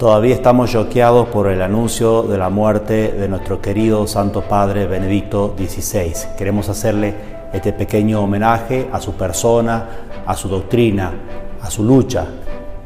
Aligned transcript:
Todavía 0.00 0.34
estamos 0.34 0.70
choqueados 0.70 1.28
por 1.28 1.48
el 1.48 1.60
anuncio 1.60 2.22
de 2.22 2.38
la 2.38 2.48
muerte 2.48 3.12
de 3.12 3.28
nuestro 3.28 3.60
querido 3.60 4.06
Santo 4.06 4.40
Padre 4.40 4.86
Benedicto 4.86 5.54
XVI. 5.58 6.36
Queremos 6.38 6.70
hacerle 6.70 7.14
este 7.52 7.74
pequeño 7.74 8.22
homenaje 8.22 8.88
a 8.90 8.98
su 8.98 9.12
persona, 9.12 9.88
a 10.24 10.34
su 10.36 10.48
doctrina, 10.48 11.12
a 11.60 11.70
su 11.70 11.84
lucha, 11.84 12.24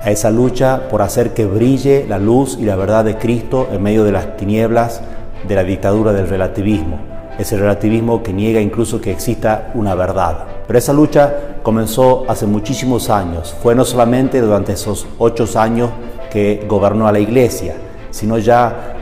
a 0.00 0.10
esa 0.10 0.28
lucha 0.28 0.88
por 0.90 1.02
hacer 1.02 1.34
que 1.34 1.46
brille 1.46 2.04
la 2.08 2.18
luz 2.18 2.58
y 2.60 2.64
la 2.64 2.74
verdad 2.74 3.04
de 3.04 3.16
Cristo 3.16 3.68
en 3.70 3.80
medio 3.80 4.02
de 4.02 4.10
las 4.10 4.36
tinieblas 4.36 5.00
de 5.46 5.54
la 5.54 5.62
dictadura 5.62 6.12
del 6.12 6.26
relativismo, 6.26 6.98
ese 7.38 7.56
relativismo 7.56 8.24
que 8.24 8.32
niega 8.32 8.60
incluso 8.60 9.00
que 9.00 9.12
exista 9.12 9.70
una 9.74 9.94
verdad. 9.94 10.46
Pero 10.66 10.80
esa 10.80 10.92
lucha 10.92 11.32
comenzó 11.62 12.24
hace 12.26 12.46
muchísimos 12.46 13.08
años, 13.08 13.54
fue 13.62 13.76
no 13.76 13.84
solamente 13.84 14.40
durante 14.40 14.72
esos 14.72 15.06
ocho 15.18 15.46
años 15.56 15.90
que 16.34 16.66
gobernó 16.68 17.06
a 17.06 17.12
la 17.12 17.20
iglesia, 17.20 17.76
sino 18.10 18.38
ya 18.38 18.96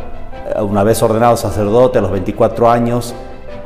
eh, 0.54 0.60
una 0.60 0.82
vez 0.84 1.02
ordenado 1.02 1.34
sacerdote 1.38 1.98
a 1.98 2.02
los 2.02 2.10
24 2.10 2.70
años, 2.70 3.14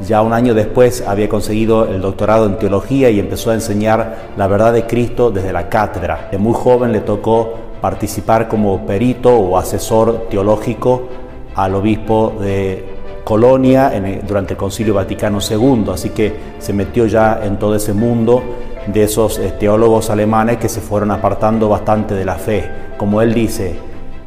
ya 0.07 0.23
un 0.23 0.33
año 0.33 0.55
después 0.55 1.03
había 1.05 1.29
conseguido 1.29 1.85
el 1.85 2.01
doctorado 2.01 2.47
en 2.47 2.59
teología 2.59 3.11
y 3.11 3.19
empezó 3.19 3.51
a 3.51 3.55
enseñar 3.55 4.29
la 4.37 4.47
verdad 4.47 4.73
de 4.73 4.87
Cristo 4.87 5.33
desde 5.33 5.53
la 5.53 5.69
cátedra. 5.69 6.29
De 6.31 6.39
muy 6.39 6.55
joven 6.55 6.93
le 6.93 7.01
tocó 7.01 7.55
participar 7.81 8.47
como 8.47 8.87
perito 8.87 9.37
o 9.37 9.59
asesor 9.59 10.29
teológico 10.31 11.09
al 11.57 11.75
obispo 11.75 12.35
de 12.41 12.85
Colonia 13.25 13.93
durante 14.25 14.53
el 14.53 14.57
Concilio 14.57 14.95
Vaticano 14.95 15.41
II, 15.41 15.87
así 15.93 16.11
que 16.11 16.33
se 16.61 16.73
metió 16.73 17.07
ya 17.07 17.41
en 17.43 17.59
todo 17.59 17.75
ese 17.75 17.93
mundo 17.93 18.43
de 18.87 19.03
esos 19.03 19.39
eh, 19.39 19.55
teólogos 19.59 20.11
alemanes 20.11 20.59
que 20.59 20.69
se 20.69 20.81
fueron 20.81 21.11
apartando 21.11 21.69
bastante 21.69 22.15
de 22.15 22.25
la 22.25 22.37
fe. 22.37 22.71
Como 22.97 23.21
él 23.21 23.35
dice, 23.35 23.77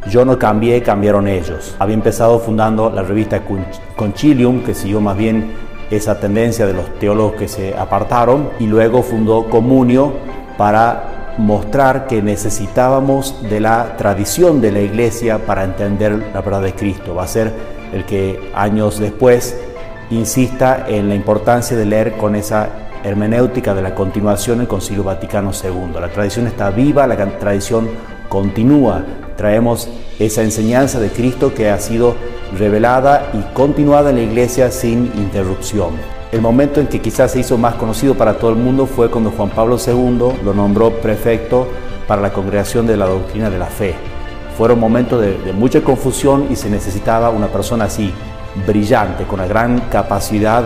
yo 0.09 0.25
no 0.25 0.37
cambié, 0.37 0.81
cambiaron 0.81 1.27
ellos. 1.27 1.75
Había 1.79 1.95
empezado 1.95 2.39
fundando 2.39 2.89
la 2.89 3.01
revista 3.01 3.41
Concilium, 3.95 4.63
que 4.63 4.73
siguió 4.73 5.01
más 5.01 5.17
bien 5.17 5.53
esa 5.91 6.19
tendencia 6.19 6.65
de 6.65 6.73
los 6.73 6.99
teólogos 6.99 7.33
que 7.33 7.47
se 7.47 7.75
apartaron, 7.75 8.49
y 8.59 8.67
luego 8.67 9.01
fundó 9.01 9.49
Comunio 9.49 10.13
para 10.57 11.35
mostrar 11.37 12.05
que 12.07 12.21
necesitábamos 12.21 13.43
de 13.49 13.61
la 13.61 13.95
tradición 13.97 14.61
de 14.61 14.71
la 14.71 14.81
iglesia 14.81 15.39
para 15.45 15.63
entender 15.63 16.31
la 16.33 16.41
verdad 16.41 16.61
de 16.61 16.73
Cristo. 16.73 17.15
Va 17.15 17.23
a 17.23 17.27
ser 17.27 17.53
el 17.93 18.05
que 18.05 18.51
años 18.53 18.99
después 18.99 19.57
insista 20.09 20.85
en 20.87 21.07
la 21.07 21.15
importancia 21.15 21.77
de 21.77 21.85
leer 21.85 22.17
con 22.17 22.35
esa 22.35 22.88
hermenéutica 23.03 23.73
de 23.73 23.81
la 23.81 23.95
continuación 23.95 24.61
el 24.61 24.67
Concilio 24.67 25.03
Vaticano 25.03 25.51
II. 25.51 25.99
La 25.99 26.09
tradición 26.09 26.47
está 26.47 26.69
viva, 26.69 27.07
la 27.07 27.15
tradición 27.37 27.89
continúa. 28.27 29.03
Traemos 29.35 29.89
esa 30.19 30.43
enseñanza 30.43 30.99
de 30.99 31.09
Cristo 31.09 31.53
que 31.53 31.69
ha 31.69 31.79
sido 31.79 32.15
revelada 32.57 33.29
y 33.33 33.53
continuada 33.53 34.09
en 34.09 34.17
la 34.17 34.23
Iglesia 34.23 34.71
sin 34.71 35.11
interrupción. 35.15 35.91
El 36.31 36.41
momento 36.41 36.79
en 36.79 36.87
que 36.87 37.01
quizás 37.01 37.31
se 37.31 37.39
hizo 37.39 37.57
más 37.57 37.75
conocido 37.75 38.15
para 38.15 38.35
todo 38.35 38.51
el 38.51 38.57
mundo 38.57 38.85
fue 38.85 39.09
cuando 39.09 39.31
Juan 39.31 39.49
Pablo 39.49 39.77
II 39.77 40.43
lo 40.43 40.53
nombró 40.53 40.91
prefecto 40.91 41.67
para 42.07 42.21
la 42.21 42.31
Congregación 42.31 42.85
de 42.85 42.97
la 42.97 43.05
Doctrina 43.05 43.49
de 43.49 43.57
la 43.57 43.65
Fe. 43.65 43.95
Fueron 44.57 44.79
momentos 44.79 45.21
de, 45.21 45.37
de 45.37 45.53
mucha 45.53 45.81
confusión 45.81 46.47
y 46.49 46.55
se 46.55 46.69
necesitaba 46.69 47.29
una 47.29 47.47
persona 47.47 47.85
así, 47.85 48.13
brillante, 48.67 49.23
con 49.23 49.39
una 49.39 49.47
gran 49.47 49.79
capacidad 49.89 50.63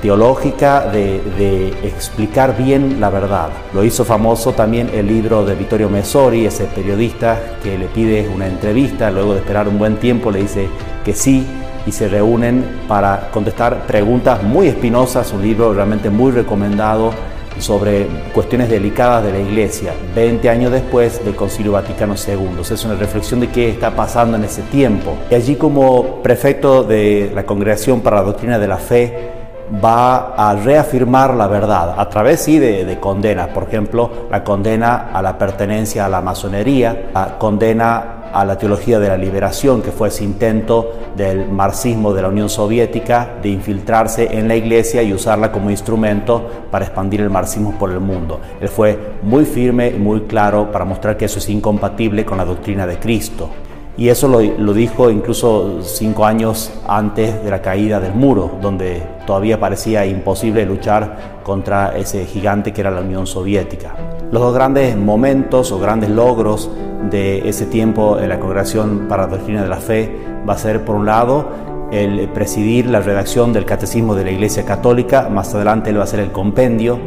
teológica 0.00 0.86
de, 0.86 1.68
explicar 1.82 2.56
bien 2.56 3.00
la 3.00 3.10
verdad. 3.10 3.50
Lo 3.74 3.84
hizo 3.84 4.04
famoso 4.04 4.52
también 4.52 4.90
el 4.92 5.06
libro 5.06 5.44
de 5.44 5.54
Vittorio 5.54 5.88
Messori, 5.88 6.46
ese 6.46 6.64
periodista 6.64 7.38
que 7.62 7.78
le 7.78 7.86
pide 7.86 8.28
una 8.28 8.46
entrevista, 8.46 9.10
luego 9.10 9.34
de 9.34 9.40
esperar 9.40 9.68
un 9.68 9.78
buen 9.78 9.96
tiempo 9.96 10.30
le 10.30 10.42
dice 10.42 10.68
que 11.04 11.12
sí 11.14 11.46
y 11.86 11.92
se 11.92 12.08
reúnen 12.08 12.64
para 12.86 13.30
contestar 13.30 13.86
preguntas 13.86 14.42
muy 14.42 14.68
espinosas, 14.68 15.32
un 15.32 15.42
libro 15.42 15.72
realmente 15.72 16.10
muy 16.10 16.32
recomendado 16.32 17.12
sobre 17.58 18.06
cuestiones 18.32 18.68
delicadas 18.68 19.24
de 19.24 19.32
la 19.32 19.40
Iglesia, 19.40 19.92
20 20.14 20.48
años 20.48 20.72
después 20.72 21.24
del 21.24 21.34
Concilio 21.34 21.72
Vaticano 21.72 22.14
II. 22.14 22.60
es 22.60 22.84
una 22.84 22.94
reflexión 22.94 23.40
de 23.40 23.48
qué 23.48 23.70
está 23.70 23.90
pasando 23.96 24.36
en 24.36 24.44
ese 24.44 24.62
tiempo. 24.62 25.16
Y 25.30 25.34
allí 25.34 25.56
como 25.56 26.22
prefecto 26.22 26.84
de 26.84 27.32
la 27.34 27.44
Congregación 27.44 28.00
para 28.00 28.18
la 28.18 28.22
Doctrina 28.22 28.58
de 28.58 28.68
la 28.68 28.76
Fe, 28.76 29.37
va 29.84 30.34
a 30.34 30.54
reafirmar 30.54 31.34
la 31.34 31.46
verdad 31.46 31.94
a 31.98 32.08
través 32.08 32.40
sí 32.40 32.58
de, 32.58 32.84
de, 32.84 32.98
condenas, 33.00 33.48
por 33.48 33.64
ejemplo, 33.64 34.10
la 34.30 34.42
condena 34.44 35.10
a 35.12 35.22
la 35.22 35.36
pertenencia 35.36 36.06
a 36.06 36.08
la 36.08 36.20
masonería, 36.20 37.10
la 37.14 37.38
condena 37.38 38.18
a 38.32 38.44
la 38.44 38.58
teología 38.58 38.98
de 38.98 39.08
la 39.08 39.16
liberación, 39.16 39.82
que 39.82 39.90
fue 39.90 40.08
ese 40.08 40.24
intento 40.24 40.92
del 41.16 41.48
marxismo 41.50 42.12
de 42.12 42.22
la 42.22 42.28
Unión 42.28 42.48
Soviética 42.48 43.36
de 43.42 43.48
infiltrarse 43.48 44.38
en 44.38 44.48
la 44.48 44.56
iglesia 44.56 45.02
y 45.02 45.12
usarla 45.12 45.50
como 45.52 45.70
instrumento 45.70 46.66
para 46.70 46.84
expandir 46.84 47.20
el 47.20 47.30
marxismo 47.30 47.76
por 47.78 47.90
el 47.90 48.00
mundo. 48.00 48.40
Él 48.60 48.68
fue 48.68 48.98
muy 49.22 49.44
firme 49.44 49.88
y 49.88 49.98
muy 49.98 50.22
claro 50.22 50.70
para 50.70 50.84
mostrar 50.84 51.16
que 51.16 51.24
eso 51.24 51.38
es 51.38 51.48
incompatible 51.48 52.24
con 52.24 52.38
la 52.38 52.44
doctrina 52.44 52.86
de 52.86 52.98
Cristo. 52.98 53.48
Y 53.98 54.10
eso 54.10 54.28
lo, 54.28 54.72
dijo 54.72 55.10
incluso 55.10 55.82
cinco 55.82 56.24
años 56.24 56.70
antes 56.86 57.42
de 57.42 57.50
la 57.50 57.60
caída 57.60 57.98
del 57.98 58.14
muro, 58.14 58.48
donde 58.62 59.02
todavía 59.26 59.58
parecía 59.58 60.06
imposible 60.06 60.64
luchar 60.64 61.40
contra 61.42 61.98
ese 61.98 62.24
gigante 62.24 62.72
que 62.72 62.80
era 62.80 62.92
la 62.92 63.00
Unión 63.00 63.26
Soviética. 63.26 63.96
Los 64.30 64.40
dos 64.40 64.54
grandes 64.54 64.96
momentos 64.96 65.72
o 65.72 65.80
grandes 65.80 66.10
logros 66.10 66.70
de 67.10 67.48
ese 67.48 67.66
tiempo 67.66 68.20
en 68.20 68.28
la 68.28 68.38
Congregación 68.38 69.06
para 69.08 69.24
la 69.24 69.30
Doctrina 69.30 69.62
de 69.64 69.68
la 69.68 69.78
Fe 69.78 70.16
va 70.48 70.52
a 70.52 70.58
ser, 70.58 70.84
por 70.84 70.94
un 70.94 71.06
lado, 71.06 71.48
el 71.90 72.28
presidir 72.28 72.86
la 72.86 73.00
redacción 73.00 73.52
del 73.52 73.64
Catecismo 73.64 74.14
de 74.14 74.22
la 74.22 74.30
Iglesia 74.30 74.64
Católica, 74.64 75.28
más 75.28 75.52
adelante 75.56 75.90
él 75.90 75.98
va 75.98 76.04
a 76.04 76.06
ser 76.06 76.20
el 76.20 76.30
compendio 76.30 77.00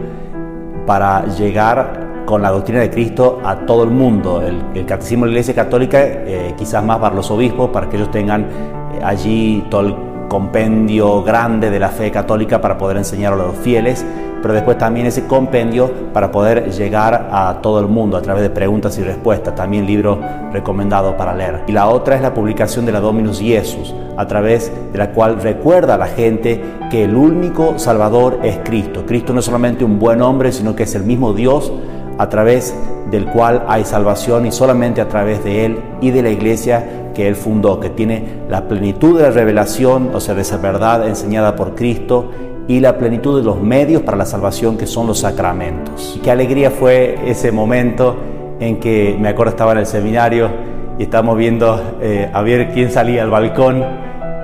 para 0.85 1.25
llegar 1.25 2.00
con 2.31 2.41
la 2.41 2.49
doctrina 2.49 2.79
de 2.79 2.89
Cristo 2.89 3.41
a 3.43 3.57
todo 3.65 3.83
el 3.83 3.89
mundo. 3.89 4.41
El, 4.41 4.85
catecismo 4.85 5.25
de 5.25 5.31
la 5.31 5.33
Iglesia 5.33 5.53
Católica, 5.53 5.99
eh, 6.01 6.53
quizás 6.57 6.81
más 6.81 6.97
para 6.99 7.13
los 7.13 7.29
obispos, 7.29 7.71
para 7.71 7.89
que 7.89 7.97
ellos 7.97 8.09
tengan 8.09 8.43
eh, 8.43 9.01
allí 9.03 9.65
todo 9.69 9.81
el 9.81 9.95
compendio 10.29 11.23
grande 11.23 11.69
de 11.69 11.77
la 11.77 11.89
fe 11.89 12.09
católica 12.09 12.61
para 12.61 12.77
poder 12.77 12.95
enseñar 12.95 13.33
a 13.33 13.35
los 13.35 13.57
fieles, 13.57 14.05
pero 14.41 14.53
después 14.53 14.77
también 14.77 15.07
ese 15.07 15.27
compendio 15.27 15.91
para 16.13 16.31
poder 16.31 16.71
llegar 16.71 17.27
a 17.33 17.59
todo 17.61 17.81
el 17.81 17.87
mundo 17.87 18.15
a 18.15 18.21
través 18.21 18.43
de 18.43 18.49
preguntas 18.49 18.97
y 18.97 19.03
respuestas, 19.03 19.53
también 19.53 19.85
libro 19.85 20.17
recomendado 20.53 21.17
para 21.17 21.35
leer. 21.35 21.65
Y 21.67 21.73
la 21.73 21.89
otra 21.89 22.15
es 22.15 22.21
la 22.21 22.33
publicación 22.33 22.85
de 22.85 22.93
la 22.93 23.01
Dominus 23.01 23.41
Jesus, 23.41 23.93
a 24.15 24.25
través 24.25 24.71
de 24.93 24.97
la 24.97 25.11
cual 25.11 25.41
recuerda 25.41 25.95
a 25.95 25.97
la 25.97 26.07
gente 26.07 26.63
que 26.89 27.03
el 27.03 27.13
único 27.13 27.77
Salvador 27.77 28.39
es 28.41 28.59
Cristo. 28.63 29.03
Cristo 29.05 29.33
no 29.33 29.39
es 29.41 29.45
solamente 29.45 29.83
un 29.83 29.99
buen 29.99 30.21
hombre, 30.21 30.53
sino 30.53 30.77
que 30.77 30.83
es 30.83 30.95
el 30.95 31.03
mismo 31.03 31.33
Dios 31.33 31.73
a 32.17 32.29
través 32.29 32.75
del 33.09 33.25
cual 33.25 33.65
hay 33.67 33.83
salvación 33.83 34.45
y 34.45 34.51
solamente 34.51 35.01
a 35.01 35.07
través 35.07 35.43
de 35.43 35.65
Él 35.65 35.79
y 36.01 36.11
de 36.11 36.23
la 36.23 36.29
iglesia 36.29 37.01
que 37.13 37.27
Él 37.27 37.35
fundó, 37.35 37.79
que 37.79 37.89
tiene 37.89 38.23
la 38.49 38.67
plenitud 38.67 39.17
de 39.17 39.23
la 39.23 39.31
revelación, 39.31 40.11
o 40.13 40.19
sea, 40.19 40.33
de 40.33 40.41
esa 40.41 40.57
verdad 40.57 41.07
enseñada 41.07 41.55
por 41.55 41.75
Cristo 41.75 42.31
y 42.67 42.79
la 42.79 42.97
plenitud 42.97 43.37
de 43.37 43.43
los 43.43 43.61
medios 43.61 44.01
para 44.01 44.17
la 44.17 44.25
salvación 44.25 44.77
que 44.77 44.87
son 44.87 45.07
los 45.07 45.19
sacramentos. 45.19 46.19
Qué 46.23 46.31
alegría 46.31 46.71
fue 46.71 47.19
ese 47.25 47.51
momento 47.51 48.15
en 48.59 48.79
que 48.79 49.17
me 49.19 49.29
acuerdo 49.29 49.51
estaba 49.51 49.73
en 49.73 49.79
el 49.79 49.85
seminario 49.85 50.49
y 50.97 51.03
estábamos 51.03 51.37
viendo 51.37 51.97
eh, 52.01 52.29
a 52.31 52.41
ver 52.41 52.71
quién 52.71 52.91
salía 52.91 53.23
al 53.23 53.29
balcón 53.29 53.83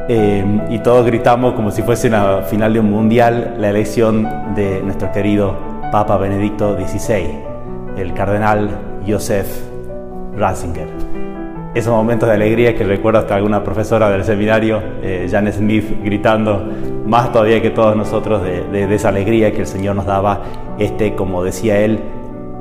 eh, 0.10 0.44
y 0.70 0.80
todos 0.80 1.06
gritamos 1.06 1.54
como 1.54 1.72
si 1.72 1.84
fuese 1.84 2.08
una 2.08 2.42
final 2.42 2.74
de 2.74 2.80
un 2.80 2.90
mundial 2.90 3.56
la 3.60 3.70
elección 3.70 4.56
de 4.56 4.82
nuestro 4.82 5.12
querido 5.12 5.54
Papa 5.92 6.18
Benedicto 6.18 6.76
XVI 6.76 7.47
el 7.98 8.14
cardenal 8.14 8.70
Joseph 9.08 9.48
Ratzinger. 10.36 10.88
Esos 11.74 11.94
momentos 11.94 12.30
de 12.30 12.36
alegría 12.36 12.76
que 12.76 12.84
recuerdo 12.84 13.20
hasta 13.20 13.36
alguna 13.36 13.64
profesora 13.64 14.10
del 14.10 14.24
seminario, 14.24 14.82
eh, 15.02 15.28
Jan 15.30 15.52
Smith, 15.52 15.86
gritando 16.04 16.64
más 17.06 17.32
todavía 17.32 17.62
que 17.62 17.70
todos 17.70 17.96
nosotros 17.96 18.42
de, 18.44 18.94
esa 18.94 19.10
alegría 19.10 19.52
que 19.52 19.62
el 19.62 19.68
Señor 19.68 19.96
nos 19.96 20.06
daba, 20.06 20.42
este, 20.80 21.16
como 21.16 21.44
decía 21.44 21.80
él, 21.80 22.00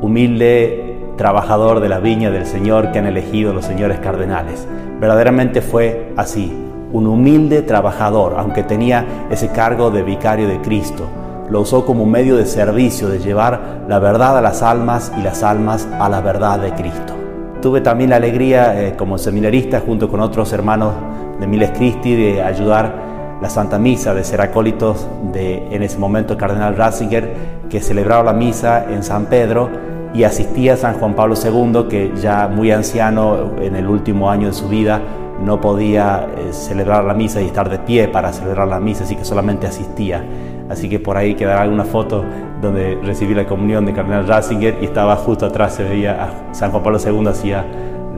humilde 0.01 0.97
trabajador 1.17 1.81
de 1.81 1.89
la 1.89 1.99
viña 1.99 2.31
del 2.31 2.47
Señor 2.47 2.93
que 2.93 2.99
han 2.99 3.07
elegido 3.07 3.55
los 3.55 3.65
señores 3.65 3.99
cardenales. 4.01 4.67
Verdaderamente 5.01 5.63
fue 5.63 6.13
así, 6.17 6.53
un 6.93 7.07
humilde 7.07 7.63
trabajador, 7.63 8.35
aunque 8.39 8.63
tenía 8.63 9.05
ese 9.31 9.49
cargo 9.49 9.91
de 9.91 10.03
vicario 10.03 10.47
de 10.47 10.61
Cristo 10.61 11.09
lo 11.51 11.61
usó 11.61 11.85
como 11.85 12.07
medio 12.07 12.37
de 12.37 12.47
servicio, 12.47 13.09
de 13.09 13.19
llevar 13.19 13.85
la 13.89 13.99
verdad 13.99 14.39
a 14.39 14.41
las 14.41 14.63
almas 14.63 15.13
y 15.19 15.23
las 15.23 15.43
almas 15.43 15.89
a 15.99 16.09
la 16.09 16.21
verdad 16.21 16.59
de 16.59 16.73
Cristo. 16.73 17.15
Tuve 17.63 17.81
también 17.81 18.11
la 18.11 18.17
alegría 18.17 18.81
eh, 18.81 18.95
como 18.97 19.19
seminarista 19.19 19.81
junto 19.81 20.09
con 20.09 20.21
otros 20.21 20.53
hermanos 20.53 20.93
de 21.41 21.47
Miles 21.47 21.71
Christi 21.71 22.15
de 22.15 22.43
ayudar 22.43 23.07
la 23.41 23.51
Santa 23.51 23.79
Misa, 23.79 24.15
de 24.15 24.25
ser 24.25 24.41
acólitos 24.41 25.07
de 25.33 25.69
en 25.75 25.83
ese 25.83 25.99
momento 25.99 26.35
el 26.35 26.39
cardenal 26.39 26.77
Ratzinger 26.77 27.35
que 27.69 27.81
celebraba 27.81 28.23
la 28.23 28.33
misa 28.33 28.87
en 28.91 29.03
San 29.03 29.27
Pedro 29.27 29.69
y 30.15 30.25
asistía 30.25 30.75
a 30.75 30.77
San 30.77 30.95
Juan 30.95 31.15
Pablo 31.15 31.35
II, 31.35 31.87
que 31.91 32.13
ya 32.21 32.49
muy 32.49 32.71
anciano 32.71 33.53
en 33.61 33.77
el 33.77 33.87
último 33.87 34.31
año 34.31 34.49
de 34.49 34.55
su 34.55 34.69
vida 34.69 35.03
no 35.45 35.61
podía 35.61 36.27
eh, 36.37 36.53
celebrar 36.53 37.05
la 37.05 37.13
misa 37.13 37.43
y 37.43 37.47
estar 37.47 37.69
de 37.69 37.79
pie 37.79 38.09
para 38.09 38.33
celebrar 38.33 38.69
la 38.69 38.81
misa, 38.81 39.05
así 39.05 39.17
que 39.17 39.25
solamente 39.25 39.67
asistía. 39.67 40.25
Así 40.69 40.89
que 40.89 40.99
por 40.99 41.17
ahí 41.17 41.35
quedará 41.35 41.63
alguna 41.63 41.85
foto 41.85 42.25
donde 42.61 42.99
recibí 43.03 43.35
la 43.35 43.47
comunión 43.47 43.87
de 43.87 43.93
Cardenal 43.93 44.27
Ratzinger 44.27 44.79
y 44.81 44.87
estaba 44.87 45.17
justo 45.17 45.47
atrás, 45.47 45.75
se 45.75 45.85
veía 45.85 46.49
San 46.53 46.71
Juan 46.71 46.83
Pablo 46.83 46.99
II 46.99 47.29
hacía 47.29 47.65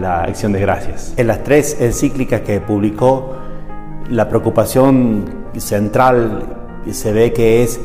la 0.00 0.22
acción 0.22 0.52
de 0.52 0.60
gracias. 0.60 1.12
En 1.16 1.26
las 1.26 1.42
tres 1.42 1.80
encíclicas 1.80 2.42
que 2.42 2.60
publicó, 2.60 3.34
la 4.08 4.28
preocupación 4.28 5.24
central 5.56 6.44
se 6.90 7.12
ve 7.12 7.32
que 7.32 7.62
es, 7.62 7.80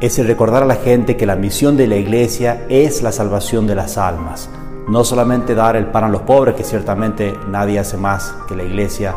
es 0.00 0.26
recordar 0.26 0.62
a 0.62 0.66
la 0.66 0.76
gente 0.76 1.16
que 1.16 1.26
la 1.26 1.36
misión 1.36 1.76
de 1.76 1.86
la 1.86 1.96
iglesia 1.96 2.64
es 2.68 3.02
la 3.02 3.10
salvación 3.10 3.66
de 3.66 3.74
las 3.74 3.98
almas. 3.98 4.50
No 4.88 5.02
solamente 5.02 5.54
dar 5.54 5.76
el 5.76 5.86
pan 5.86 6.04
a 6.04 6.08
los 6.08 6.22
pobres, 6.22 6.54
que 6.54 6.62
ciertamente 6.62 7.34
nadie 7.48 7.78
hace 7.78 7.96
más 7.96 8.34
que 8.46 8.54
la 8.54 8.62
iglesia 8.62 9.14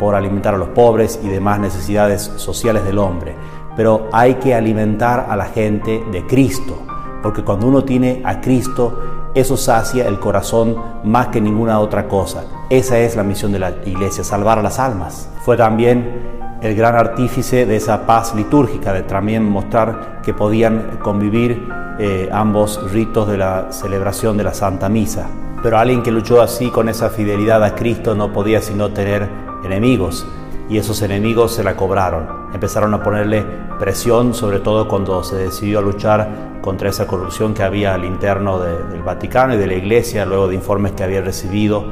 por 0.00 0.14
alimentar 0.14 0.54
a 0.54 0.58
los 0.58 0.70
pobres 0.70 1.20
y 1.22 1.28
demás 1.28 1.60
necesidades 1.60 2.22
sociales 2.36 2.84
del 2.84 2.98
hombre, 2.98 3.36
pero 3.76 4.08
hay 4.12 4.34
que 4.36 4.54
alimentar 4.54 5.26
a 5.28 5.36
la 5.36 5.44
gente 5.44 6.02
de 6.10 6.26
Cristo, 6.26 6.78
porque 7.22 7.44
cuando 7.44 7.66
uno 7.66 7.84
tiene 7.84 8.22
a 8.24 8.40
Cristo, 8.40 8.98
eso 9.34 9.58
sacia 9.58 10.08
el 10.08 10.18
corazón 10.18 10.74
más 11.04 11.28
que 11.28 11.40
ninguna 11.40 11.78
otra 11.78 12.08
cosa. 12.08 12.44
Esa 12.70 12.98
es 12.98 13.14
la 13.14 13.22
misión 13.22 13.52
de 13.52 13.58
la 13.58 13.70
iglesia, 13.84 14.24
salvar 14.24 14.58
a 14.58 14.62
las 14.62 14.78
almas. 14.78 15.28
Fue 15.44 15.56
también 15.58 16.58
el 16.62 16.74
gran 16.74 16.96
artífice 16.96 17.66
de 17.66 17.76
esa 17.76 18.06
paz 18.06 18.34
litúrgica, 18.34 18.94
de 18.94 19.02
también 19.02 19.48
mostrar 19.48 20.22
que 20.22 20.32
podían 20.32 20.98
convivir 21.02 21.68
eh, 21.98 22.28
ambos 22.32 22.90
ritos 22.90 23.28
de 23.28 23.36
la 23.36 23.70
celebración 23.70 24.38
de 24.38 24.44
la 24.44 24.54
Santa 24.54 24.88
Misa. 24.88 25.28
Pero 25.62 25.76
alguien 25.76 26.02
que 26.02 26.10
luchó 26.10 26.40
así 26.40 26.70
con 26.70 26.88
esa 26.88 27.10
fidelidad 27.10 27.62
a 27.62 27.74
Cristo 27.74 28.14
no 28.14 28.32
podía 28.32 28.62
sino 28.62 28.88
tener 28.90 29.49
enemigos 29.64 30.26
y 30.68 30.78
esos 30.78 31.02
enemigos 31.02 31.52
se 31.52 31.64
la 31.64 31.76
cobraron. 31.76 32.28
Empezaron 32.54 32.94
a 32.94 33.02
ponerle 33.02 33.44
presión, 33.78 34.34
sobre 34.34 34.60
todo 34.60 34.86
cuando 34.86 35.24
se 35.24 35.36
decidió 35.36 35.80
a 35.80 35.82
luchar 35.82 36.60
contra 36.60 36.90
esa 36.90 37.06
corrupción 37.06 37.54
que 37.54 37.62
había 37.64 37.94
al 37.94 38.04
interno 38.04 38.60
del 38.60 39.02
Vaticano 39.02 39.54
y 39.54 39.56
de 39.56 39.66
la 39.66 39.74
Iglesia, 39.74 40.24
luego 40.24 40.46
de 40.46 40.54
informes 40.54 40.92
que 40.92 41.02
había 41.02 41.22
recibido, 41.22 41.86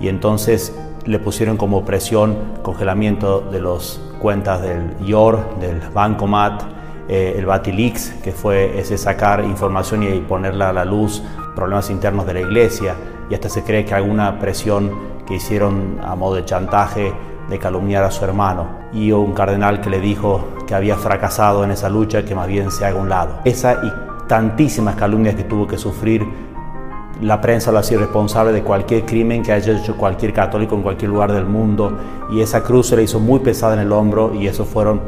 y 0.00 0.08
entonces 0.08 0.74
le 1.04 1.18
pusieron 1.18 1.56
como 1.56 1.84
presión 1.84 2.36
congelamiento 2.62 3.40
de 3.40 3.60
las 3.60 4.00
cuentas 4.20 4.62
del 4.62 4.96
IOR, 5.04 5.58
del 5.60 5.80
Bancomat, 5.92 6.62
eh, 7.08 7.34
el 7.36 7.44
Batilix, 7.44 8.10
que 8.22 8.32
fue 8.32 8.78
ese 8.78 8.96
sacar 8.96 9.44
información 9.44 10.02
y 10.02 10.20
ponerla 10.20 10.70
a 10.70 10.72
la 10.72 10.86
luz, 10.86 11.22
problemas 11.54 11.90
internos 11.90 12.26
de 12.26 12.34
la 12.34 12.40
iglesia, 12.40 12.94
y 13.28 13.34
hasta 13.34 13.50
se 13.50 13.62
cree 13.62 13.84
que 13.84 13.92
alguna 13.92 14.38
presión 14.38 15.13
que 15.26 15.34
hicieron 15.34 15.98
a 16.02 16.14
modo 16.14 16.36
de 16.36 16.44
chantaje 16.44 17.12
de 17.48 17.58
calumniar 17.58 18.04
a 18.04 18.10
su 18.10 18.24
hermano 18.24 18.66
y 18.92 19.12
un 19.12 19.32
cardenal 19.32 19.80
que 19.80 19.90
le 19.90 20.00
dijo 20.00 20.48
que 20.66 20.74
había 20.74 20.96
fracasado 20.96 21.64
en 21.64 21.70
esa 21.70 21.88
lucha, 21.88 22.24
que 22.24 22.34
más 22.34 22.46
bien 22.46 22.70
se 22.70 22.86
haga 22.86 22.98
un 22.98 23.08
lado. 23.08 23.40
Esa 23.44 23.74
y 23.84 23.92
tantísimas 24.28 24.96
calumnias 24.96 25.34
que 25.34 25.44
tuvo 25.44 25.66
que 25.66 25.76
sufrir, 25.76 26.26
la 27.20 27.40
prensa 27.40 27.70
lo 27.70 27.78
hacía 27.78 27.98
responsable 27.98 28.52
de 28.52 28.62
cualquier 28.62 29.04
crimen 29.04 29.42
que 29.42 29.52
haya 29.52 29.72
hecho 29.72 29.96
cualquier 29.96 30.32
católico 30.32 30.74
en 30.74 30.82
cualquier 30.82 31.10
lugar 31.10 31.32
del 31.32 31.46
mundo 31.46 31.96
y 32.30 32.40
esa 32.40 32.62
cruz 32.62 32.88
se 32.88 32.96
le 32.96 33.04
hizo 33.04 33.20
muy 33.20 33.40
pesada 33.40 33.74
en 33.74 33.80
el 33.80 33.92
hombro 33.92 34.34
y 34.34 34.46
esos 34.46 34.66
fueron 34.66 35.02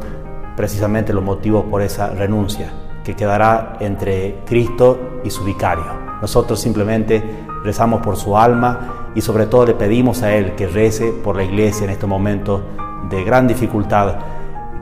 precisamente 0.55 1.13
los 1.13 1.23
motivos 1.23 1.65
por 1.65 1.81
esa 1.81 2.09
renuncia, 2.09 2.71
que 3.03 3.15
quedará 3.15 3.77
entre 3.79 4.39
Cristo 4.45 5.19
y 5.23 5.29
su 5.29 5.43
vicario. 5.43 5.96
Nosotros 6.21 6.59
simplemente 6.59 7.23
rezamos 7.63 8.01
por 8.01 8.17
su 8.17 8.37
alma 8.37 9.11
y 9.15 9.21
sobre 9.21 9.45
todo 9.45 9.65
le 9.65 9.73
pedimos 9.73 10.23
a 10.23 10.33
Él 10.35 10.55
que 10.55 10.67
rece 10.67 11.11
por 11.11 11.35
la 11.35 11.43
iglesia 11.43 11.85
en 11.85 11.91
este 11.91 12.07
momento 12.07 12.61
de 13.09 13.23
gran 13.23 13.47
dificultad 13.47 14.15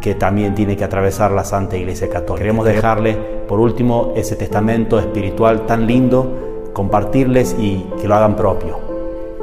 que 0.01 0.13
también 0.13 0.53
tiene 0.53 0.77
que 0.77 0.83
atravesar 0.83 1.31
la 1.31 1.43
Santa 1.43 1.77
Iglesia 1.77 2.09
Católica. 2.09 2.43
Queremos 2.43 2.65
dejarle, 2.65 3.15
por 3.47 3.59
último, 3.59 4.13
ese 4.15 4.35
testamento 4.35 4.99
espiritual 4.99 5.65
tan 5.65 5.87
lindo, 5.87 6.71
compartirles 6.73 7.55
y 7.57 7.88
que 7.99 8.07
lo 8.07 8.13
hagan 8.13 8.35
propio. 8.35 8.79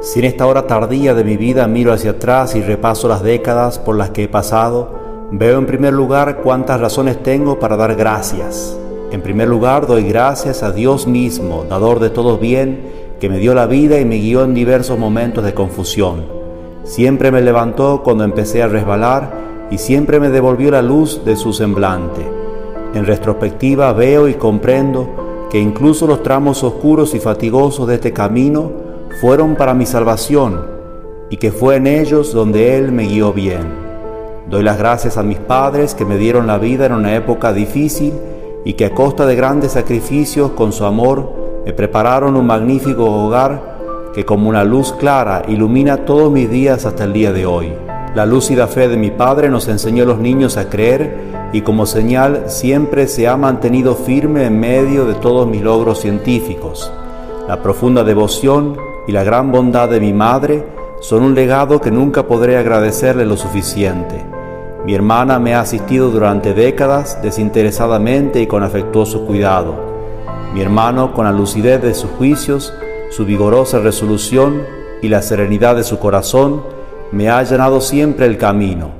Si 0.01 0.19
en 0.19 0.25
esta 0.25 0.45
hora 0.45 0.67
tardía 0.67 1.13
de 1.13 1.23
mi 1.23 1.37
vida 1.37 1.67
miro 1.67 1.91
hacia 1.91 2.11
atrás 2.11 2.55
y 2.55 2.61
repaso 2.61 3.07
las 3.07 3.23
décadas 3.23 3.79
por 3.79 3.95
las 3.97 4.11
que 4.11 4.23
he 4.23 4.27
pasado, 4.29 5.29
veo 5.31 5.57
en 5.57 5.65
primer 5.65 5.93
lugar 5.93 6.37
cuántas 6.37 6.79
razones 6.79 7.21
tengo 7.23 7.59
para 7.59 7.75
dar 7.75 7.95
gracias. 7.95 8.77
En 9.13 9.21
primer 9.21 9.47
lugar, 9.47 9.85
doy 9.85 10.01
gracias 10.05 10.63
a 10.63 10.71
Dios 10.71 11.05
mismo, 11.05 11.65
dador 11.69 11.99
de 11.99 12.09
todo 12.09 12.39
bien, 12.39 12.79
que 13.19 13.29
me 13.29 13.37
dio 13.37 13.53
la 13.53 13.67
vida 13.67 13.99
y 13.99 14.05
me 14.05 14.15
guió 14.15 14.43
en 14.43 14.55
diversos 14.55 14.97
momentos 14.97 15.43
de 15.43 15.53
confusión. 15.53 16.25
Siempre 16.83 17.31
me 17.31 17.43
levantó 17.43 18.01
cuando 18.03 18.23
empecé 18.23 18.63
a 18.63 18.67
resbalar 18.67 19.67
y 19.69 19.77
siempre 19.77 20.19
me 20.19 20.31
devolvió 20.31 20.71
la 20.71 20.81
luz 20.81 21.23
de 21.23 21.35
su 21.35 21.53
semblante. 21.53 22.27
En 22.95 23.05
retrospectiva 23.05 23.93
veo 23.93 24.27
y 24.27 24.33
comprendo 24.33 25.47
que 25.51 25.59
incluso 25.59 26.07
los 26.07 26.23
tramos 26.23 26.63
oscuros 26.63 27.13
y 27.13 27.19
fatigosos 27.19 27.87
de 27.87 27.93
este 27.93 28.13
camino 28.13 28.71
fueron 29.21 29.55
para 29.55 29.75
mi 29.75 29.85
salvación 29.85 30.59
y 31.29 31.37
que 31.37 31.51
fue 31.51 31.75
en 31.75 31.85
ellos 31.85 32.33
donde 32.33 32.77
Él 32.79 32.91
me 32.91 33.05
guió 33.05 33.31
bien. 33.31 33.61
Doy 34.49 34.63
las 34.63 34.79
gracias 34.79 35.17
a 35.17 35.23
mis 35.23 35.37
padres 35.37 35.93
que 35.93 36.03
me 36.03 36.17
dieron 36.17 36.47
la 36.47 36.57
vida 36.57 36.87
en 36.87 36.93
una 36.93 37.15
época 37.15 37.53
difícil 37.53 38.13
y 38.65 38.73
que 38.73 38.85
a 38.85 38.93
costa 38.93 39.25
de 39.25 39.35
grandes 39.35 39.73
sacrificios 39.73 40.51
con 40.51 40.71
su 40.71 40.85
amor 40.85 41.31
me 41.65 41.73
prepararon 41.73 42.35
un 42.35 42.45
magnífico 42.45 43.05
hogar 43.05 44.11
que 44.13 44.25
como 44.25 44.49
una 44.49 44.63
luz 44.63 44.93
clara 44.93 45.43
ilumina 45.47 46.05
todos 46.05 46.31
mis 46.31 46.49
días 46.49 46.85
hasta 46.85 47.03
el 47.03 47.13
día 47.13 47.33
de 47.33 47.45
hoy. 47.45 47.73
La 48.15 48.25
lúcida 48.25 48.67
fe 48.67 48.87
de 48.87 48.97
mi 48.97 49.09
Padre 49.09 49.49
nos 49.49 49.67
enseñó 49.67 50.03
a 50.03 50.07
los 50.07 50.19
niños 50.19 50.57
a 50.57 50.69
creer 50.69 51.49
y 51.51 51.61
como 51.61 51.85
señal 51.85 52.43
siempre 52.47 53.07
se 53.07 53.27
ha 53.27 53.37
mantenido 53.37 53.95
firme 53.95 54.45
en 54.45 54.59
medio 54.59 55.05
de 55.05 55.15
todos 55.15 55.47
mis 55.47 55.61
logros 55.61 55.99
científicos. 55.99 56.91
La 57.47 57.61
profunda 57.61 58.03
devoción 58.03 58.77
y 59.07 59.11
la 59.11 59.23
gran 59.23 59.51
bondad 59.51 59.89
de 59.89 59.99
mi 59.99 60.13
Madre 60.13 60.65
son 61.01 61.23
un 61.23 61.35
legado 61.35 61.81
que 61.81 61.91
nunca 61.91 62.27
podré 62.27 62.57
agradecerle 62.57 63.25
lo 63.25 63.35
suficiente. 63.35 64.32
Mi 64.85 64.93
hermana 64.93 65.39
me 65.39 65.55
ha 65.55 65.61
asistido 65.61 66.09
durante 66.09 66.53
décadas 66.53 67.21
desinteresadamente 67.21 68.41
y 68.41 68.47
con 68.47 68.63
afectuoso 68.63 69.25
cuidado. 69.25 69.75
Mi 70.53 70.61
hermano, 70.61 71.13
con 71.13 71.23
la 71.23 71.31
lucidez 71.31 71.81
de 71.81 71.93
sus 71.93 72.11
juicios, 72.11 72.73
su 73.09 73.23
vigorosa 73.23 73.79
resolución 73.79 74.63
y 75.01 75.07
la 75.07 75.21
serenidad 75.21 75.77
de 75.77 75.85
su 75.85 75.99
corazón, 75.99 76.63
me 77.13 77.29
ha 77.29 77.37
allanado 77.37 77.79
siempre 77.79 78.25
el 78.25 78.37
camino. 78.37 78.91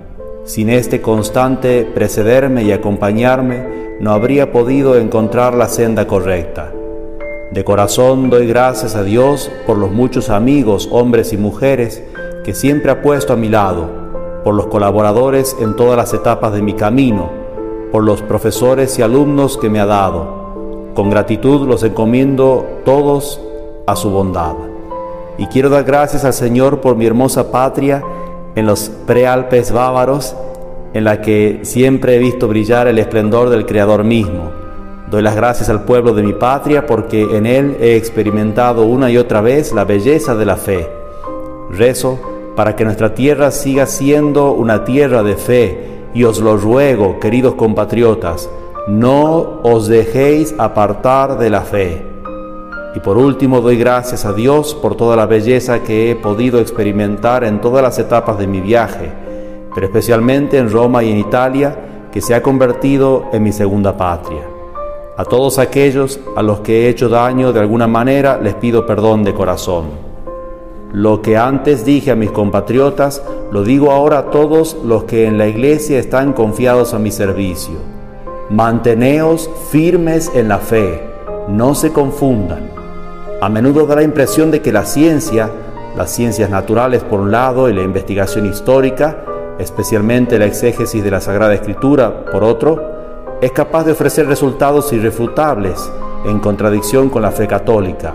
Sin 0.46 0.70
este 0.70 1.02
constante 1.02 1.84
precederme 1.84 2.64
y 2.64 2.72
acompañarme, 2.72 3.98
no 4.00 4.12
habría 4.12 4.54
podido 4.54 4.98
encontrar 4.98 5.54
la 5.54 5.68
senda 5.68 6.08
correcta. 6.08 6.72
De 7.52 7.64
corazón 7.66 8.30
doy 8.30 8.48
gracias 8.48 8.96
a 8.96 9.04
Dios 9.04 9.52
por 9.68 9.78
los 9.78 9.92
muchos 9.92 10.30
amigos, 10.30 10.88
hombres 10.92 11.34
y 11.34 11.38
mujeres, 11.38 12.02
que 12.46 12.54
siempre 12.54 12.90
ha 12.90 13.02
puesto 13.02 13.34
a 13.34 13.36
mi 13.36 13.50
lado, 13.50 14.03
por 14.44 14.56
los 14.56 14.68
colaboradores 14.68 15.56
en 15.60 15.76
todas 15.76 15.98
las 15.98 16.14
etapas 16.14 16.54
de 16.54 16.62
mi 16.62 16.74
camino, 16.74 17.30
por 17.92 18.04
los 18.04 18.22
profesores 18.22 18.98
y 19.00 19.02
alumnos 19.02 19.58
que 19.58 19.70
me 19.70 19.80
ha 19.80 19.86
dado 19.86 20.44
con 20.94 21.10
gratitud 21.10 21.68
los 21.68 21.84
encomiendo 21.84 22.66
todos 22.86 23.42
a 23.88 23.96
su 23.96 24.10
bondad. 24.10 24.56
Y 25.38 25.48
quiero 25.48 25.70
dar 25.70 25.84
gracias 25.84 26.24
al 26.26 26.34
Señor 26.34 26.82
por 26.82 26.96
mi 26.96 27.06
hermosa 27.06 27.52
patria 27.52 28.04
en 28.56 28.68
los 28.68 28.90
prealpes 29.08 29.72
bávaros, 29.72 30.36
en 30.94 31.04
la 31.04 31.22
que 31.22 31.62
siempre 31.64 32.16
he 32.16 32.20
visto 32.20 32.48
brillar 32.48 32.88
el 32.88 33.00
esplendor 33.00 33.50
del 33.50 33.66
Creador 33.66 34.04
mismo. 34.04 34.52
Doy 35.10 35.24
las 35.24 35.36
gracias 35.36 35.70
al 35.70 35.86
pueblo 35.86 36.14
de 36.14 36.24
mi 36.24 36.34
patria 36.34 36.86
porque 36.86 37.24
en 37.24 37.46
él 37.48 37.78
he 37.80 37.96
experimentado 37.96 38.84
una 38.84 39.10
y 39.10 39.18
otra 39.18 39.42
vez 39.42 39.74
la 39.74 39.86
belleza 39.86 40.36
de 40.36 40.46
la 40.46 40.56
fe. 40.56 40.88
Rezo 41.72 42.20
para 42.56 42.76
que 42.76 42.86
nuestra 42.86 43.14
tierra 43.16 43.52
siga 43.52 43.86
siendo 43.86 44.52
una 44.52 44.84
tierra 44.84 45.24
de 45.24 45.36
fe 45.36 45.88
y 46.14 46.24
os 46.24 46.40
lo 46.40 46.58
ruego, 46.58 47.20
queridos 47.20 47.56
compatriotas, 47.56 48.50
no 48.88 49.62
os 49.64 49.88
dejéis 49.88 50.54
apartar 50.58 51.38
de 51.38 51.50
la 51.50 51.62
fe. 51.62 52.06
Y 52.96 53.00
por 53.00 53.18
último 53.18 53.62
doy 53.62 53.78
gracias 53.78 54.24
a 54.26 54.34
Dios 54.34 54.76
por 54.76 54.96
toda 54.96 55.16
la 55.16 55.26
belleza 55.26 55.82
que 55.82 56.12
he 56.12 56.16
podido 56.16 56.60
experimentar 56.60 57.44
en 57.44 57.60
todas 57.60 57.82
las 57.82 57.98
etapas 57.98 58.38
de 58.38 58.46
mi 58.46 58.62
viaje, 58.62 59.12
pero 59.74 59.88
especialmente 59.88 60.60
en 60.60 60.70
Roma 60.70 61.04
y 61.04 61.12
en 61.12 61.18
Italia, 61.18 61.76
que 62.12 62.22
se 62.22 62.36
ha 62.36 62.44
convertido 62.44 63.26
en 63.34 63.42
mi 63.42 63.52
segunda 63.52 63.98
patria. 63.98 64.44
A 65.18 65.26
todos 65.26 65.58
aquellos 65.58 66.20
a 66.36 66.44
los 66.44 66.60
que 66.60 66.86
he 66.86 66.90
hecho 66.90 67.10
daño 67.10 67.52
de 67.52 67.60
alguna 67.60 67.88
manera 67.88 68.38
les 68.38 68.54
pido 68.54 68.86
perdón 68.86 69.24
de 69.24 69.34
corazón. 69.34 70.13
Lo 70.94 71.22
que 71.22 71.38
antes 71.38 71.84
dije 71.84 72.12
a 72.12 72.16
mis 72.16 72.32
compatriotas, 72.32 73.22
lo 73.52 73.64
digo 73.64 73.92
ahora 73.92 74.20
a 74.20 74.30
todos 74.30 74.78
los 74.86 75.04
que 75.04 75.26
en 75.26 75.38
la 75.38 75.48
iglesia 75.48 76.00
están 76.00 76.34
confiados 76.34 76.94
a 76.94 77.00
mi 77.00 77.12
servicio 77.12 77.94
Manteneos 78.50 79.50
firmes 79.72 80.30
en 80.36 80.50
la 80.50 80.60
fe, 80.60 81.02
no 81.48 81.74
se 81.74 81.92
confundan. 81.92 82.70
A 83.42 83.50
menudo 83.50 83.88
da 83.88 83.96
la 83.96 84.04
impresión 84.04 84.52
de 84.52 84.62
que 84.62 84.72
la 84.72 84.86
ciencia, 84.86 85.50
las 85.98 86.12
ciencias 86.12 86.52
naturales 86.52 87.04
por 87.04 87.22
un 87.22 87.32
lado 87.32 87.68
y 87.68 87.74
la 87.74 87.82
investigación 87.82 88.46
histórica, 88.46 89.24
especialmente 89.58 90.38
la 90.38 90.46
exégesis 90.46 91.04
de 91.04 91.10
la 91.10 91.22
Sagrada 91.22 91.56
Escritura 91.56 92.26
por 92.26 92.44
otro, 92.44 93.40
es 93.42 93.52
capaz 93.54 93.86
de 93.86 93.94
ofrecer 93.94 94.28
resultados 94.28 94.94
irrefutables 94.94 95.92
en 96.26 96.40
contradicción 96.40 97.10
con 97.10 97.24
la 97.24 97.32
fe 97.32 97.48
católica. 97.48 98.14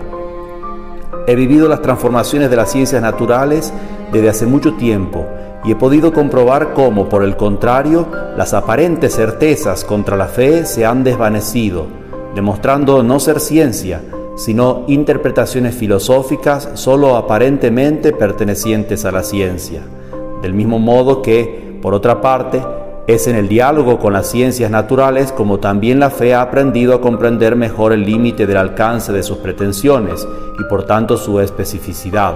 He 1.27 1.35
vivido 1.35 1.67
las 1.67 1.81
transformaciones 1.81 2.49
de 2.49 2.55
las 2.55 2.71
ciencias 2.71 3.01
naturales 3.01 3.73
desde 4.11 4.29
hace 4.29 4.45
mucho 4.45 4.73
tiempo 4.75 5.25
y 5.63 5.71
he 5.71 5.75
podido 5.75 6.13
comprobar 6.13 6.73
cómo, 6.73 7.09
por 7.09 7.23
el 7.23 7.35
contrario, 7.35 8.07
las 8.37 8.53
aparentes 8.53 9.15
certezas 9.15 9.83
contra 9.83 10.15
la 10.15 10.27
fe 10.27 10.65
se 10.65 10.85
han 10.85 11.03
desvanecido, 11.03 11.87
demostrando 12.33 13.03
no 13.03 13.19
ser 13.19 13.39
ciencia, 13.39 14.01
sino 14.37 14.85
interpretaciones 14.87 15.75
filosóficas 15.75 16.69
sólo 16.75 17.17
aparentemente 17.17 18.13
pertenecientes 18.13 19.03
a 19.03 19.11
la 19.11 19.23
ciencia. 19.23 19.81
Del 20.41 20.53
mismo 20.53 20.79
modo 20.79 21.21
que, 21.21 21.77
por 21.81 21.93
otra 21.93 22.21
parte, 22.21 22.61
es 23.13 23.25
en 23.25 23.35
el 23.35 23.47
diálogo 23.47 23.97
con 23.97 24.13
las 24.13 24.29
ciencias 24.29 24.69
naturales 24.69 25.31
como 25.31 25.59
también 25.59 25.99
la 25.99 26.11
fe 26.11 26.35
ha 26.35 26.43
aprendido 26.43 26.93
a 26.93 27.01
comprender 27.01 27.55
mejor 27.55 27.91
el 27.91 28.05
límite 28.05 28.45
del 28.45 28.57
alcance 28.57 29.11
de 29.11 29.23
sus 29.23 29.37
pretensiones 29.37 30.27
y 30.59 30.63
por 30.65 30.83
tanto 30.83 31.17
su 31.17 31.39
especificidad. 31.39 32.35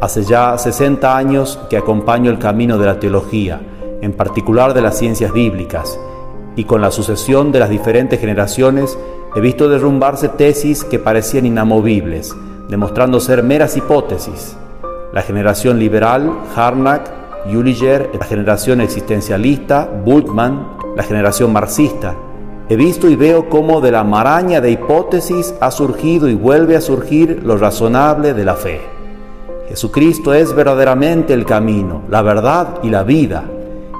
Hace 0.00 0.24
ya 0.24 0.58
60 0.58 1.16
años 1.16 1.60
que 1.70 1.76
acompaño 1.76 2.28
el 2.28 2.40
camino 2.40 2.76
de 2.76 2.86
la 2.86 2.98
teología, 2.98 3.60
en 4.00 4.12
particular 4.14 4.74
de 4.74 4.82
las 4.82 4.98
ciencias 4.98 5.32
bíblicas, 5.32 5.96
y 6.56 6.64
con 6.64 6.80
la 6.80 6.90
sucesión 6.90 7.52
de 7.52 7.60
las 7.60 7.70
diferentes 7.70 8.18
generaciones 8.18 8.98
he 9.36 9.40
visto 9.40 9.68
derrumbarse 9.68 10.28
tesis 10.28 10.82
que 10.82 10.98
parecían 10.98 11.46
inamovibles, 11.46 12.34
demostrando 12.68 13.20
ser 13.20 13.44
meras 13.44 13.76
hipótesis. 13.76 14.56
La 15.12 15.22
generación 15.22 15.78
liberal, 15.78 16.32
Harnack, 16.56 17.17
Ulliger, 17.56 18.10
la 18.18 18.24
generación 18.24 18.80
existencialista, 18.80 19.88
Bultmann, 20.04 20.76
la 20.96 21.02
generación 21.02 21.52
marxista. 21.52 22.14
He 22.68 22.76
visto 22.76 23.08
y 23.08 23.16
veo 23.16 23.48
cómo 23.48 23.80
de 23.80 23.90
la 23.90 24.04
maraña 24.04 24.60
de 24.60 24.70
hipótesis 24.70 25.54
ha 25.60 25.70
surgido 25.70 26.28
y 26.28 26.34
vuelve 26.34 26.76
a 26.76 26.80
surgir 26.80 27.40
lo 27.42 27.56
razonable 27.56 28.34
de 28.34 28.44
la 28.44 28.54
fe. 28.54 28.80
Jesucristo 29.68 30.34
es 30.34 30.54
verdaderamente 30.54 31.32
el 31.32 31.44
camino, 31.44 32.02
la 32.10 32.22
verdad 32.22 32.80
y 32.82 32.90
la 32.90 33.04
vida, 33.04 33.44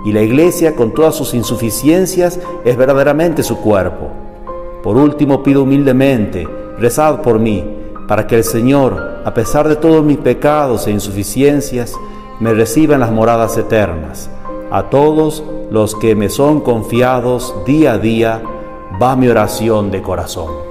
y 0.04 0.12
la 0.12 0.22
iglesia 0.22 0.74
con 0.74 0.94
todas 0.94 1.14
sus 1.14 1.34
insuficiencias 1.34 2.40
es 2.64 2.76
verdaderamente 2.76 3.42
su 3.42 3.58
cuerpo. 3.58 4.08
Por 4.82 4.96
último 4.96 5.42
pido 5.42 5.62
humildemente, 5.62 6.48
rezad 6.78 7.20
por 7.22 7.38
mí, 7.38 7.64
para 8.06 8.26
que 8.26 8.36
el 8.36 8.44
Señor, 8.44 9.20
a 9.24 9.34
pesar 9.34 9.68
de 9.68 9.76
todos 9.76 10.04
mis 10.04 10.18
pecados 10.18 10.86
e 10.86 10.90
insuficiencias, 10.90 11.94
me 12.40 12.54
reciba 12.54 12.94
en 12.94 13.00
las 13.00 13.10
moradas 13.10 13.56
eternas. 13.56 14.30
A 14.70 14.90
todos 14.90 15.42
los 15.70 15.94
que 15.94 16.14
me 16.14 16.28
son 16.28 16.60
confiados 16.60 17.54
día 17.66 17.92
a 17.94 17.98
día, 17.98 18.42
va 19.02 19.16
mi 19.16 19.28
oración 19.28 19.90
de 19.90 20.02
corazón. 20.02 20.67